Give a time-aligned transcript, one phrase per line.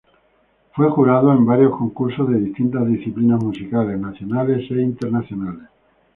[0.73, 5.69] Fue jurado en varios concursos de distintas disciplinas musicales, nacionales e internacionales.